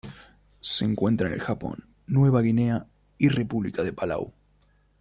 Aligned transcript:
Se 0.61 0.83
encuentra 0.83 1.27
en 1.27 1.35
el 1.35 1.41
Japón, 1.41 1.85
Nueva 2.07 2.41
Guinea 2.41 2.87
y 3.19 3.27
República 3.29 3.83
de 3.83 3.93
Palau. 3.93 4.33